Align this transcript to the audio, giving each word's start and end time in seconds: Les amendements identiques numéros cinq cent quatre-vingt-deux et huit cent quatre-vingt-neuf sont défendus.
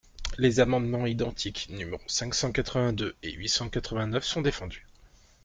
Les 0.39 0.59
amendements 0.59 1.05
identiques 1.05 1.67
numéros 1.69 2.01
cinq 2.07 2.33
cent 2.33 2.51
quatre-vingt-deux 2.51 3.15
et 3.21 3.33
huit 3.33 3.49
cent 3.49 3.69
quatre-vingt-neuf 3.69 4.23
sont 4.23 4.41
défendus. 4.41 4.87